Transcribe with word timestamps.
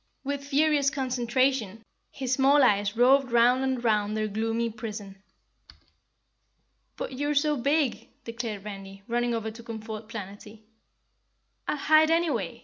With 0.23 0.43
furious 0.43 0.89
concentration 0.89 1.83
his 2.09 2.33
small 2.33 2.63
eyes 2.63 2.97
roved 2.97 3.31
round 3.31 3.63
and 3.63 3.83
round 3.83 4.17
their 4.17 4.27
gloomy 4.27 4.71
prison. 4.71 5.21
"But 6.97 7.11
you're 7.13 7.35
so 7.35 7.55
big," 7.55 8.07
declared 8.23 8.65
Randy, 8.65 9.03
running 9.07 9.35
over 9.35 9.51
to 9.51 9.61
comfort 9.61 10.09
Planetty. 10.09 10.63
"I'll 11.67 11.77
hide 11.77 12.09
anyway!" 12.09 12.59